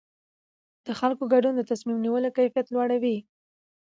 [0.85, 3.17] د خلکو ګډون د تصمیم نیولو کیفیت لوړوي